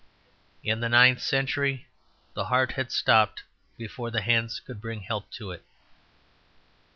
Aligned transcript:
In 0.63 0.79
the 0.79 0.89
ninth 0.89 1.21
century 1.21 1.85
the 2.33 2.45
heart 2.45 2.71
had 2.71 2.91
stopped 2.91 3.43
before 3.77 4.09
the 4.09 4.21
hands 4.23 4.59
could 4.59 4.81
bring 4.81 5.01
help 5.01 5.29
to 5.33 5.51
it. 5.51 5.63